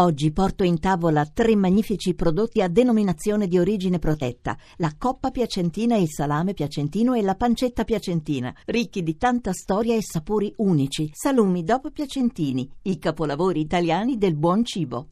[0.00, 5.96] Oggi porto in tavola tre magnifici prodotti a denominazione di origine protetta: la coppa piacentina,
[5.96, 11.10] il salame piacentino e la pancetta piacentina, ricchi di tanta storia e sapori unici.
[11.12, 15.08] Salumi dopo piacentini, i capolavori italiani del buon cibo.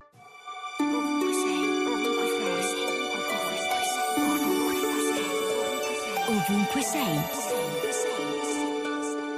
[6.28, 7.18] Ovunque sei.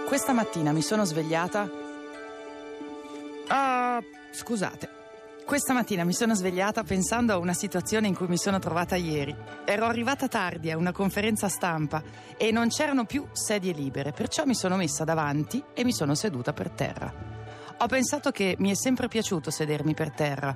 [0.07, 1.71] Questa mattina mi sono svegliata.
[3.47, 4.97] Ah, scusate.
[5.49, 9.35] Questa mattina mi sono svegliata pensando a una situazione in cui mi sono trovata ieri.
[9.65, 12.03] Ero arrivata tardi a una conferenza stampa
[12.37, 16.53] e non c'erano più sedie libere, perciò mi sono messa davanti e mi sono seduta
[16.53, 17.11] per terra.
[17.79, 20.55] Ho pensato che mi è sempre piaciuto sedermi per terra.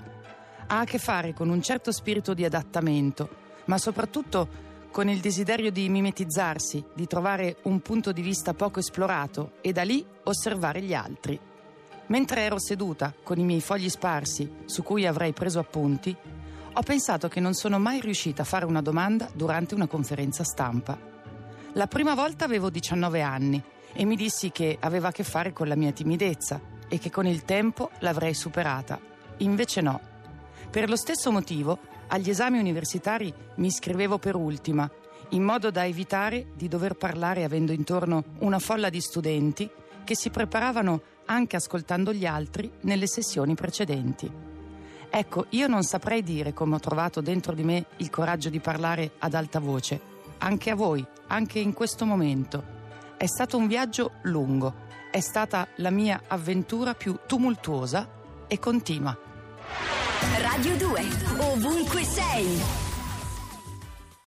[0.66, 3.30] Ha a che fare con un certo spirito di adattamento,
[3.64, 4.47] ma soprattutto
[4.91, 9.84] con il desiderio di mimetizzarsi, di trovare un punto di vista poco esplorato e da
[9.84, 11.41] lì osservare gli altri.
[12.06, 16.15] Mentre ero seduta con i miei fogli sparsi su cui avrei preso appunti,
[16.75, 20.98] ho pensato che non sono mai riuscita a fare una domanda durante una conferenza stampa.
[21.75, 25.69] La prima volta avevo 19 anni e mi dissi che aveva a che fare con
[25.69, 28.98] la mia timidezza e che con il tempo l'avrei superata.
[29.39, 30.00] Invece no.
[30.70, 31.78] Per lo stesso motivo,
[32.09, 34.91] agli esami universitari mi iscrivevo per ultima,
[35.31, 39.70] in modo da evitare di dover parlare avendo intorno una folla di studenti
[40.05, 44.31] che si preparavano anche ascoltando gli altri nelle sessioni precedenti.
[45.14, 49.12] Ecco, io non saprei dire come ho trovato dentro di me il coraggio di parlare
[49.19, 50.00] ad alta voce,
[50.39, 52.81] anche a voi, anche in questo momento.
[53.17, 54.75] È stato un viaggio lungo,
[55.11, 58.09] è stata la mia avventura più tumultuosa
[58.47, 59.16] e continua.
[60.41, 61.03] Radio 2,
[61.39, 62.91] ovunque sei.